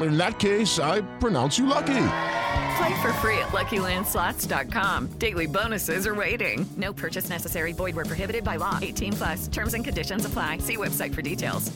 [0.00, 2.04] In that case, I pronounce you lucky.
[2.78, 5.06] Play for free at LuckyLandSlots.com.
[5.18, 6.68] Daily bonuses are waiting.
[6.76, 7.72] No purchase necessary.
[7.72, 8.78] Void where prohibited by law.
[8.80, 9.48] 18 plus.
[9.48, 10.58] Terms and conditions apply.
[10.58, 11.72] See website for details.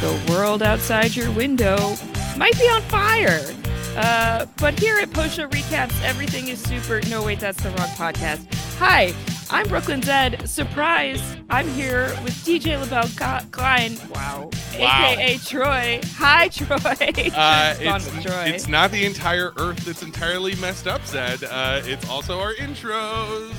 [0.00, 1.94] The world outside your window
[2.36, 3.40] might be on fire.
[3.98, 7.00] Uh, but here at Post Show Recaps, everything is super.
[7.10, 8.46] No, wait, that's the wrong podcast.
[8.78, 9.12] Hi,
[9.50, 10.48] I'm Brooklyn Zed.
[10.48, 11.20] Surprise!
[11.50, 13.08] I'm here with DJ LaBelle
[13.50, 13.96] Klein.
[14.14, 14.50] Wow.
[14.78, 15.04] Wow.
[15.10, 16.00] AKA Troy.
[16.14, 16.76] Hi, Troy.
[16.78, 18.44] Uh, it's, Troy.
[18.44, 21.42] it's not the entire Earth that's entirely messed up, Zed.
[21.42, 23.52] Uh, it's also our intros.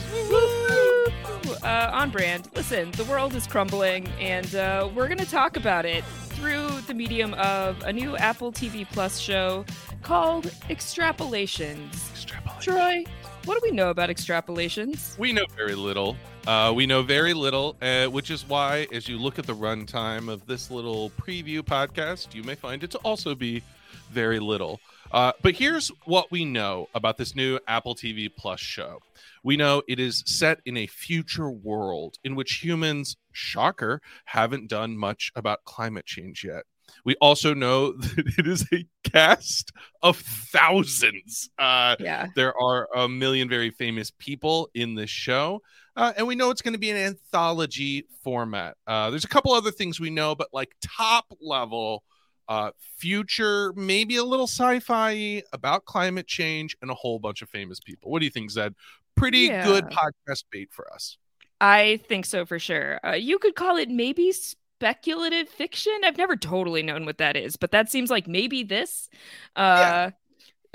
[1.61, 2.47] Uh, on brand.
[2.55, 6.05] Listen, the world is crumbling, and uh, we're going to talk about it
[6.39, 9.63] through the medium of a new Apple TV Plus show
[10.01, 12.25] called Extrapolations.
[12.59, 13.03] Troy,
[13.45, 15.15] what do we know about extrapolations?
[15.19, 16.17] We know very little.
[16.47, 20.29] Uh, we know very little, uh, which is why, as you look at the runtime
[20.29, 23.61] of this little preview podcast, you may find it to also be
[24.09, 24.79] very little.
[25.11, 28.99] Uh, but here's what we know about this new Apple TV Plus show.
[29.43, 34.97] We know it is set in a future world in which humans, shocker, haven't done
[34.97, 36.63] much about climate change yet.
[37.05, 41.49] We also know that it is a cast of thousands.
[41.57, 42.27] Uh, Yeah.
[42.35, 45.61] there are a million very famous people in this show.
[45.95, 48.77] Uh, and we know it's going to be an anthology format.
[48.87, 52.03] Uh, there's a couple other things we know, but like top level,
[52.47, 57.49] uh, future, maybe a little sci fi about climate change and a whole bunch of
[57.49, 58.09] famous people.
[58.11, 58.75] What do you think, Zed?
[59.15, 61.17] Pretty good podcast bait for us.
[61.59, 62.99] I think so for sure.
[63.05, 64.31] Uh, you could call it maybe
[64.79, 65.93] speculative fiction.
[66.05, 69.09] I've never totally known what that is, but that seems like maybe this.
[69.55, 70.11] Uh,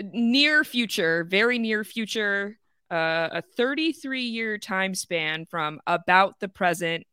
[0.03, 2.59] Near future, very near future,
[2.91, 7.07] uh, a 33 year time span from about the present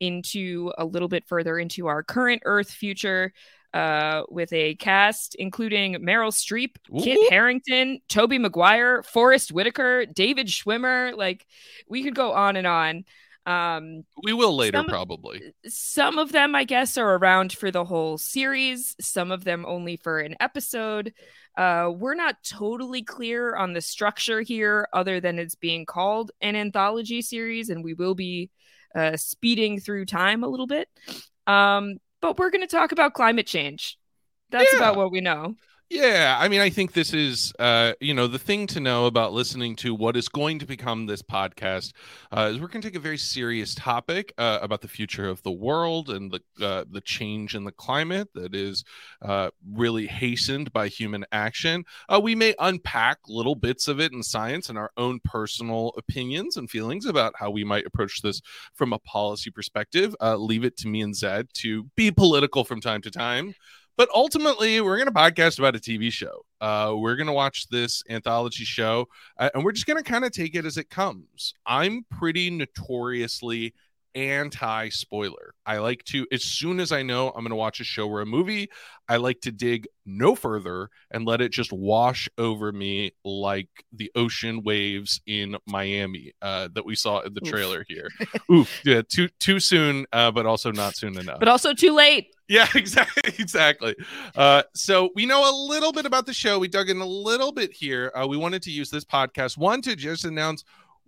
[0.00, 3.32] into a little bit further into our current Earth future.
[3.74, 7.28] Uh, with a cast including Meryl Streep, Kit Ooh.
[7.30, 11.16] Harington, Tobey Maguire, Forest Whitaker, David Schwimmer.
[11.16, 11.46] Like
[11.88, 13.04] we could go on and on.
[13.44, 15.52] Um, We will later, Some- probably.
[15.66, 18.94] some of them, I guess, are around for the whole series.
[19.00, 21.12] Some of them only for an episode.
[21.56, 26.54] Uh, we're not totally clear on the structure here, other than it's being called an
[26.56, 28.48] anthology series, and we will be
[28.94, 30.88] uh, speeding through time a little bit.
[31.46, 33.98] Um, but we're going to talk about climate change.
[34.50, 34.78] That's Yeah.
[34.78, 35.56] about what we know.
[35.94, 39.34] Yeah, I mean, I think this is, uh, you know, the thing to know about
[39.34, 41.92] listening to what is going to become this podcast
[42.34, 45.42] uh, is we're going to take a very serious topic uh, about the future of
[45.42, 48.84] the world and the uh, the change in the climate that is
[49.20, 51.84] uh, really hastened by human action.
[52.08, 56.56] Uh, we may unpack little bits of it in science and our own personal opinions
[56.56, 58.40] and feelings about how we might approach this
[58.72, 60.16] from a policy perspective.
[60.22, 63.54] Leave it to me and Zed to be political from time to time.
[63.96, 66.44] But ultimately, we're going to podcast about a TV show.
[66.60, 69.06] Uh, we're going to watch this anthology show,
[69.38, 71.54] uh, and we're just going to kind of take it as it comes.
[71.66, 73.74] I'm pretty notoriously
[74.14, 75.54] anti spoiler.
[75.64, 78.20] I like to, as soon as I know I'm going to watch a show or
[78.20, 78.68] a movie,
[79.08, 84.10] I like to dig no further and let it just wash over me like the
[84.14, 87.50] ocean waves in Miami uh, that we saw in the Oof.
[87.50, 88.08] trailer here.
[88.50, 91.38] Oof, yeah, too too soon, uh, but also not soon enough.
[91.38, 92.34] But also too late.
[92.48, 93.32] Yeah, exactly.
[93.38, 93.96] Exactly.
[94.36, 96.58] Uh, so we know a little bit about the show.
[96.58, 98.12] We dug in a little bit here.
[98.14, 100.64] Uh, we wanted to use this podcast one to just announce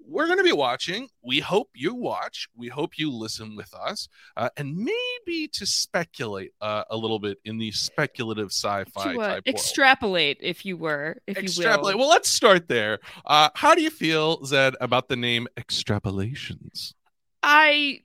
[0.07, 1.09] we're going to be watching.
[1.23, 2.49] We hope you watch.
[2.57, 7.39] We hope you listen with us, uh, and maybe to speculate uh, a little bit
[7.45, 9.43] in the speculative sci-fi to uh, type world.
[9.47, 11.95] extrapolate, if you were, if Extrapolate.
[11.95, 12.07] you will.
[12.07, 12.99] Well, let's start there.
[13.25, 16.95] Uh, how do you feel, Zed, about the name Extrapolations?
[17.43, 18.01] I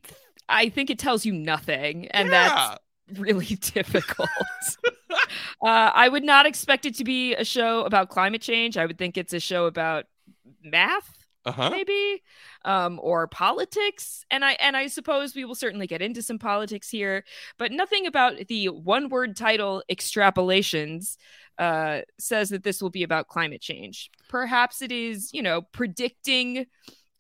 [0.48, 2.50] I think it tells you nothing, and Yeah.
[3.10, 4.30] that's really difficult.
[5.12, 5.16] uh,
[5.62, 8.78] I would not expect it to be a show about climate change.
[8.78, 10.06] I would think it's a show about
[10.64, 11.70] math, Uh-huh.
[11.70, 12.22] maybe,
[12.66, 14.26] um, or politics.
[14.30, 17.24] And I and I suppose we will certainly get into some politics here,
[17.58, 21.18] but nothing about the one-word title "extrapolations."
[21.58, 24.10] Uh, says that this will be about climate change.
[24.30, 26.66] Perhaps it is, you know, predicting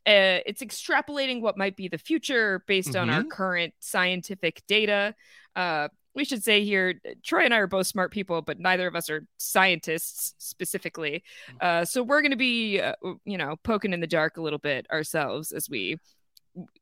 [0.07, 3.29] uh, it's extrapolating what might be the future based on our Mhm.
[3.29, 5.13] current scientific data.
[5.57, 8.95] Uh, we should say here, Troy and I are both smart people, but neither of
[8.95, 11.23] us are scientists specifically.
[11.61, 12.93] Uh, so we're going to be, uh,
[13.25, 15.97] you know, poking in the dark a little bit ourselves as we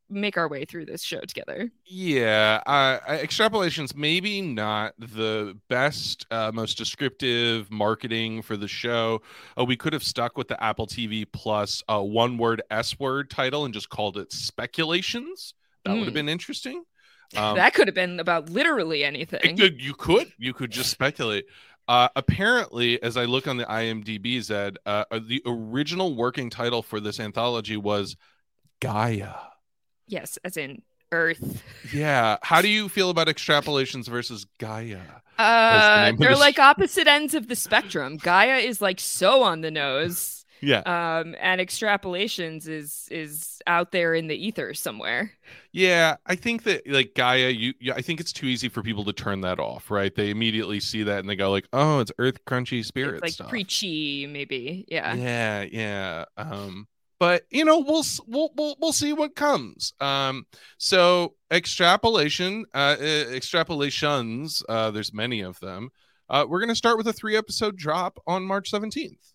[0.09, 1.69] make our way through this show together.
[1.85, 9.21] Yeah, uh, extrapolations maybe not the best, uh, most descriptive marketing for the show.
[9.59, 13.30] Uh, we could have stuck with the Apple TV Plus uh, one word S word
[13.30, 15.53] title and just called it speculations.
[15.83, 16.15] That would have Mm.
[16.15, 16.83] been interesting.
[17.35, 19.57] Um, that could have been about literally it anything.
[19.57, 21.45] could- you could you could just speculate.
[21.89, 26.81] Uh, apparently, as I look on the IMDb, Zed, uh, uh, the original working title
[26.81, 28.18] for this anthology was
[28.81, 29.33] Gaia.
[30.07, 30.81] Yes, as in
[31.12, 31.63] Earth.
[31.94, 32.38] Yeah.
[32.41, 35.00] How do you feel about extrapolations versus Gaia?
[35.39, 38.18] Uh, of they're the like opposite ends of the spectrum.
[38.18, 40.36] Gaia is like so on the nose.
[40.62, 40.80] Yeah.
[40.80, 45.31] Um, and extrapolations is is out there in the ether somewhere.
[45.71, 49.06] Yeah, I think that like Gaia, you, you I think it's too easy for people
[49.06, 50.13] to turn that off, right?
[50.13, 53.31] They immediately see that and they go like, "Oh, it's Earth crunchy spirit It's like
[53.33, 54.86] stuff." preachy, maybe.
[54.88, 55.13] Yeah.
[55.13, 56.25] Yeah, yeah.
[56.38, 56.88] Um,
[57.19, 59.94] but you know, we'll we'll we'll we'll see what comes.
[60.00, 60.45] Um,
[60.77, 64.63] so extrapolation, uh, uh, extrapolations.
[64.68, 65.89] Uh, there's many of them.
[66.30, 69.33] Uh, we're gonna start with a three episode drop on March seventeenth.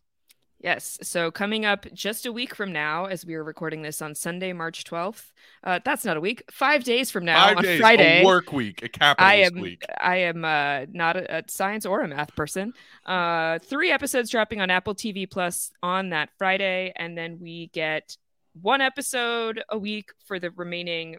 [0.62, 0.96] Yes.
[1.02, 4.52] So coming up just a week from now, as we are recording this on Sunday,
[4.52, 5.32] March twelfth.
[5.64, 6.44] Uh, that's not a week.
[6.52, 8.22] Five days from now, Five on days, Friday.
[8.22, 9.84] a work week, a I capitalist am week.
[10.00, 12.74] I am uh, not a, a science or a math person.
[13.04, 18.16] Uh, three episodes dropping on Apple TV Plus on that Friday, and then we get
[18.60, 21.16] one episode a week for the remaining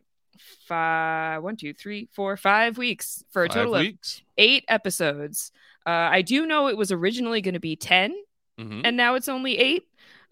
[0.67, 4.17] five, one, two, three, four, five weeks for a Five total weeks.
[4.19, 5.51] of eight episodes.
[5.85, 8.15] Uh, I do know it was originally going to be 10
[8.59, 8.81] Mhm.
[8.85, 9.83] and now it's only eight.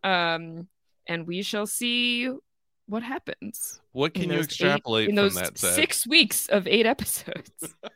[0.03, 0.67] Um,
[1.07, 2.29] and we shall see
[2.87, 3.79] what happens.
[3.93, 7.51] What can you those eight- extrapolate in from those six weeks of eight episodes?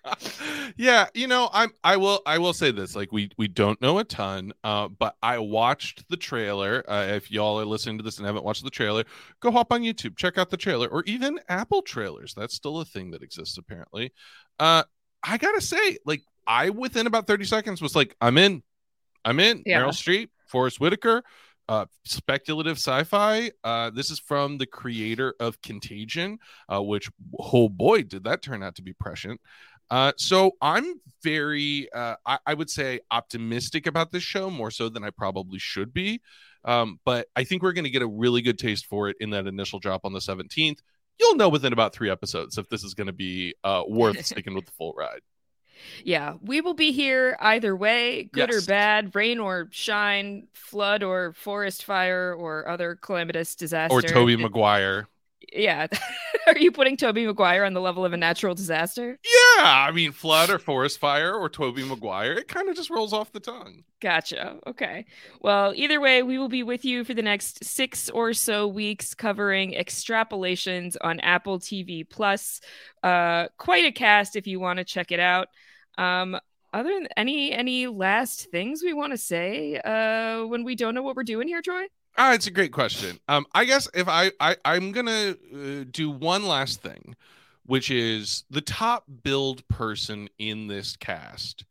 [0.77, 3.98] yeah you know i'm i will i will say this like we we don't know
[4.00, 8.17] a ton uh but i watched the trailer uh, if y'all are listening to this
[8.17, 9.03] and haven't watched the trailer
[9.39, 12.86] go hop on youtube check out the trailer or even apple trailers that's still a
[12.86, 14.12] thing that exists apparently
[14.60, 14.84] uh
[15.24, 18.62] i gotta say like i within about 30 seconds was like i'm in
[19.25, 19.82] i'm in Yeah.
[19.82, 21.24] meryl streep forest whitaker
[21.67, 23.50] uh speculative sci-fi.
[23.63, 26.38] Uh this is from the creator of contagion
[26.72, 29.41] uh which oh boy did that turn out to be prescient.
[29.89, 34.89] Uh so i'm very uh I, I would say optimistic about this show more so
[34.89, 36.22] than i probably should be.
[36.63, 39.32] Um but i think we're going to get a really good taste for it in
[39.32, 40.79] that initial drop on the 17th
[41.20, 44.53] you'll know within about three episodes if this is going to be uh worth sticking
[44.53, 45.22] with the full ride
[46.03, 48.63] Yeah, we will be here either way, good Yes.
[48.63, 53.96] or bad, rain or shine, flood or forest fire or other calamitous disaster.
[53.96, 55.08] or tobey maguire
[55.53, 55.87] Yeah.
[56.47, 59.17] Are you putting Tobey Maguire on the level of a natural disaster?
[59.23, 63.13] Yeah, I mean, flood or forest fire or Tobey Maguire, it kind of just rolls
[63.13, 63.83] off the tongue.
[63.99, 64.59] Gotcha.
[64.67, 65.05] Okay.
[65.41, 69.13] Well, either way, we will be with you for the next six or so weeks
[69.13, 72.61] covering extrapolations on Apple TV Plus.
[73.01, 75.47] Uh, quite a cast if you want to check it out.
[75.97, 76.37] Um,
[76.73, 81.03] other than any any last things we want to say uh, when we don't know
[81.03, 81.85] what we're doing here, Troy?
[82.17, 83.19] Ah, it's a great question.
[83.27, 87.15] Um, I guess if I, I I'm gonna uh, do one last thing,
[87.65, 91.65] which is the top build person in this cast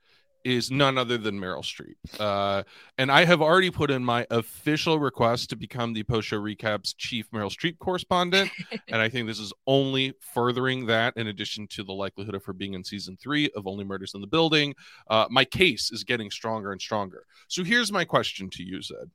[0.45, 1.97] is none other than Meryl Streep.
[2.21, 2.63] Uh,
[2.99, 6.95] and I have already put in my official request to become the post show recaps
[6.97, 8.51] chief Meryl Streep correspondent.
[8.89, 12.53] and I think this is only furthering that, in addition to the likelihood of her
[12.53, 14.75] being in season three of Only Murders in the Building.
[15.09, 17.25] Uh, my case is getting stronger and stronger.
[17.49, 19.11] So here's my question to you, Zed.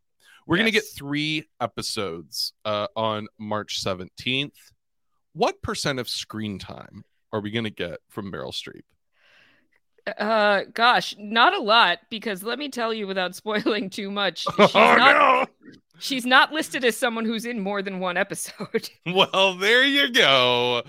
[0.49, 0.63] We're yes.
[0.63, 4.49] going to get three episodes uh, on March 17th.
[5.33, 8.81] What percent of screen time are we going to get from Meryl Streep?
[10.17, 14.39] Uh, gosh, not a lot because let me tell you without spoiling too much.
[14.57, 15.45] She's oh, not, no.
[15.99, 18.89] She's not listed as someone who's in more than one episode.
[19.05, 20.81] well, there you go.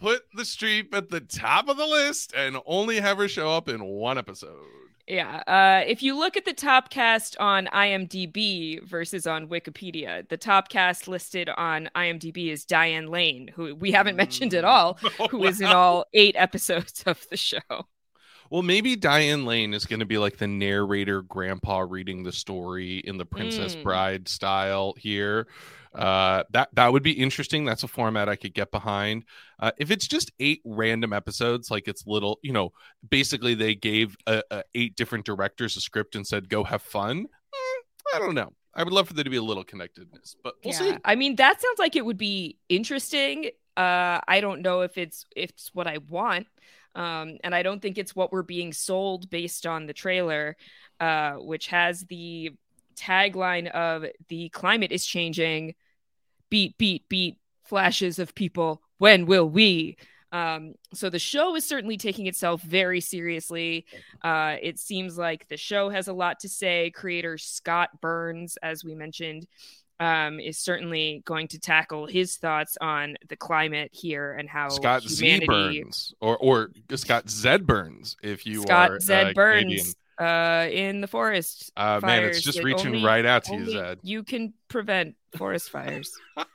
[0.00, 3.68] Put the Streep at the top of the list and only have her show up
[3.68, 4.66] in one episode.
[5.06, 5.42] Yeah.
[5.46, 10.68] Uh, if you look at the top cast on IMDb versus on Wikipedia, the top
[10.68, 15.38] cast listed on IMDb is Diane Lane, who we haven't mentioned at all, oh, who
[15.38, 15.46] wow.
[15.46, 17.60] is in all eight episodes of the show.
[18.50, 22.98] Well, maybe Diane Lane is going to be like the narrator grandpa reading the story
[22.98, 23.82] in the Princess mm.
[23.82, 25.46] Bride style here.
[25.94, 27.64] Uh, that that would be interesting.
[27.64, 29.24] That's a format I could get behind.
[29.58, 32.72] Uh, if it's just eight random episodes, like it's little, you know,
[33.08, 37.22] basically they gave a, a eight different directors a script and said go have fun.
[37.24, 38.52] Mm, I don't know.
[38.74, 40.96] I would love for there to be a little connectedness, but we'll yeah.
[40.96, 40.98] see.
[41.02, 43.46] I mean, that sounds like it would be interesting.
[43.74, 46.46] Uh, I don't know if it's if it's what I want.
[46.96, 50.56] Um, and I don't think it's what we're being sold based on the trailer,
[50.98, 52.52] uh, which has the
[52.96, 55.74] tagline of the climate is changing,
[56.50, 58.80] beat, beat, beat, flashes of people.
[58.98, 59.98] When will we?
[60.32, 63.86] Um, so the show is certainly taking itself very seriously.
[64.22, 66.90] Uh, it seems like the show has a lot to say.
[66.90, 69.46] Creator Scott Burns, as we mentioned,
[70.00, 75.02] um, is certainly going to tackle his thoughts on the climate here and how Scott
[75.02, 75.40] humanity...
[75.40, 80.66] Z Burns or or Scott Zed Burns if you Scott are Zed uh, Burns uh,
[80.70, 81.72] in the forest.
[81.76, 83.98] Uh, man, it's just reaching only, right out to you, Zed.
[84.02, 86.10] You can prevent forest fires.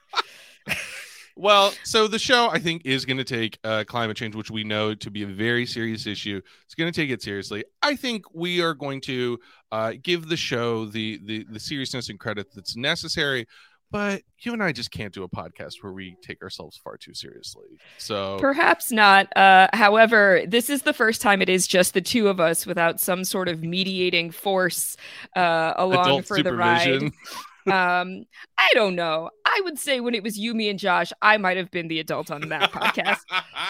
[1.35, 4.63] Well, so the show I think is going to take uh, climate change, which we
[4.63, 6.41] know to be a very serious issue.
[6.65, 7.63] It's going to take it seriously.
[7.81, 9.39] I think we are going to
[9.71, 13.47] uh, give the show the, the the seriousness and credit that's necessary.
[13.91, 17.13] But you and I just can't do a podcast where we take ourselves far too
[17.13, 17.65] seriously.
[17.97, 19.35] So perhaps not.
[19.35, 23.01] Uh, however, this is the first time it is just the two of us without
[23.01, 24.95] some sort of mediating force
[25.35, 27.11] uh, along Adult for the ride
[27.67, 28.25] um
[28.57, 31.57] i don't know i would say when it was you me and josh i might
[31.57, 33.19] have been the adult on that podcast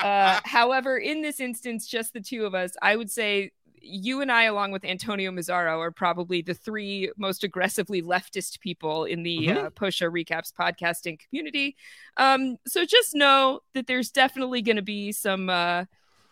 [0.03, 4.31] uh however in this instance just the two of us i would say you and
[4.31, 9.47] I, along with Antonio Mazzaro, are probably the three most aggressively leftist people in the
[9.47, 9.65] mm-hmm.
[9.65, 11.75] uh, post show recaps podcasting community.
[12.17, 15.85] Um, so just know that there's definitely going to be some uh,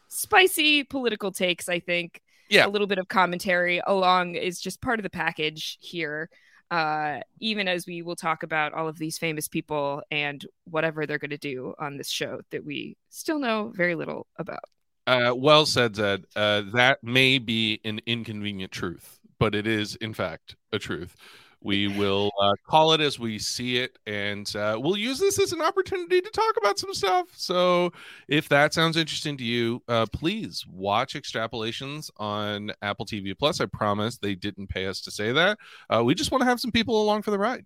[0.07, 1.67] spicy political takes.
[1.67, 5.77] I think, yeah, a little bit of commentary along is just part of the package
[5.81, 6.29] here
[6.71, 11.17] uh, even as we will talk about all of these famous people and whatever they're
[11.17, 14.63] going to do on this show that we still know very little about.
[15.07, 16.25] Uh, well said, Zed.
[16.35, 21.15] Uh, that may be an inconvenient truth, but it is, in fact, a truth.
[21.61, 25.51] We will uh, call it as we see it, and uh, we'll use this as
[25.51, 27.27] an opportunity to talk about some stuff.
[27.35, 27.91] So,
[28.27, 33.59] if that sounds interesting to you, uh, please watch Extrapolations on Apple TV Plus.
[33.59, 35.57] I promise they didn't pay us to say that.
[35.89, 37.65] Uh, we just want to have some people along for the ride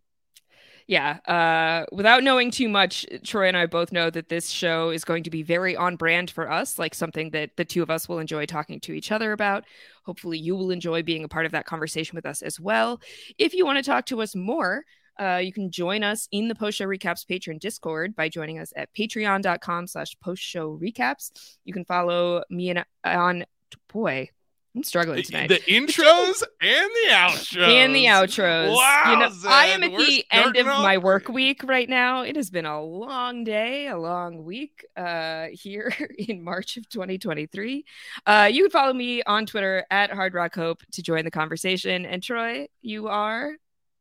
[0.87, 5.03] yeah, uh, without knowing too much, Troy and I both know that this show is
[5.03, 8.09] going to be very on brand for us, like something that the two of us
[8.09, 9.63] will enjoy talking to each other about.
[10.05, 12.99] Hopefully, you will enjoy being a part of that conversation with us as well.
[13.37, 14.83] If you want to talk to us more,
[15.19, 18.73] uh, you can join us in the post show recaps patreon discord by joining us
[18.75, 21.31] at patreon.com slash post show recaps
[21.65, 23.45] you can follow me and on
[23.91, 24.27] boy
[24.75, 25.49] I'm struggling tonight.
[25.49, 27.67] The intros and the outros.
[27.67, 28.75] And the outros.
[28.75, 29.11] Wow.
[29.11, 32.23] You know, I am at the end of my work week right now.
[32.23, 37.85] It has been a long day, a long week uh, here in March of 2023.
[38.25, 42.05] Uh, you can follow me on Twitter at Hard Rock Hope to join the conversation.
[42.05, 43.53] And Troy, you are?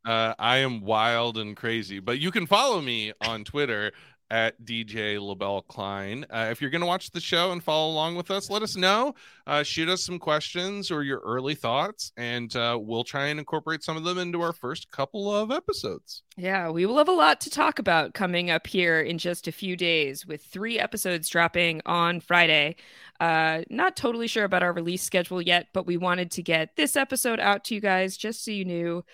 [0.05, 3.93] Uh, I am wild and crazy, but you can follow me on Twitter
[4.33, 6.25] at DJ LaBelle Klein.
[6.31, 8.77] Uh, if you're going to watch the show and follow along with us, let us
[8.77, 9.15] know.
[9.47, 13.85] Uh, shoot us some questions or your early thoughts, and uh, we'll try and incorporate
[13.85, 16.23] some of them into our first couple of episodes.
[16.39, 19.53] Yeah, we will have a lot to talk about coming up here in just a
[19.53, 22.77] few days with three episodes dropping on Friday.
[23.21, 26.97] Uh, not totally sure about our release schedule yet, but we wanted to get this
[26.97, 29.05] episode out to you guys just so you knew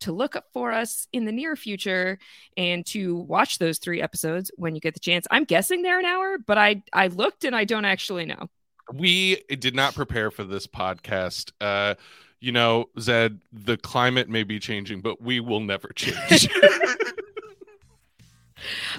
[0.00, 2.18] to look up for us in the near future
[2.56, 5.26] and to watch those three episodes when you get the chance.
[5.30, 8.48] I'm guessing they're an hour, but I I looked and I don't actually know.
[8.92, 11.52] We did not prepare for this podcast.
[11.60, 11.94] Uh,
[12.40, 16.48] you know, Zed, the climate may be changing, but we will never change.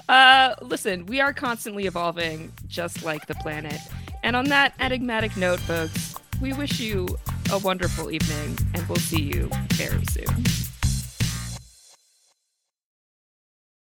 [0.09, 3.79] uh, listen, we are constantly evolving, just like the planet.
[4.23, 7.07] And on that enigmatic note, folks, we wish you
[7.51, 10.70] a wonderful evening, and we'll see you very soon.